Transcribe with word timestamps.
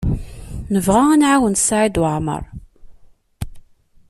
Nebɣa 0.73 1.03
ad 1.13 1.17
nɛawen 1.19 1.55
Saɛid 1.57 1.95
Waɛmaṛ. 2.01 2.43